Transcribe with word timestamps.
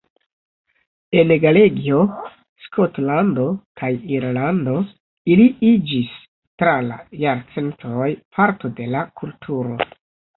En 1.23 1.31
Galegio, 1.41 1.97
Skotlando 2.67 3.43
kaj 3.81 3.89
Irlando 4.15 4.73
ili 5.33 5.45
iĝis 5.73 6.15
tra 6.63 6.73
la 6.87 6.97
jarcentoj 7.25 8.09
parto 8.39 8.73
de 8.81 8.89
la 8.97 9.05
kulturo. 9.23 9.79